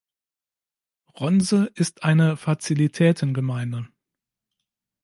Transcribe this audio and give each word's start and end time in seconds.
Ronse 1.19 1.71
ist 1.75 2.01
eine 2.03 2.35
Fazilitäten-Gemeinde. 2.35 3.87